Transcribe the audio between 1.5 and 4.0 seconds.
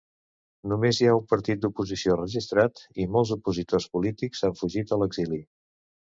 d'oposició registrat i molts opositors